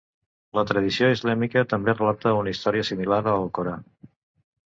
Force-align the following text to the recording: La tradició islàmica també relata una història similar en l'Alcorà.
La 0.59 0.61
tradició 0.69 1.09
islàmica 1.15 1.63
també 1.73 1.95
relata 1.99 2.33
una 2.39 2.53
història 2.55 2.87
similar 2.89 3.19
en 3.25 3.29
l'Alcorà. 3.29 3.77